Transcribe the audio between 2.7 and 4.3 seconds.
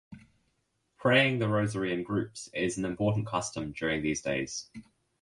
an important custom during these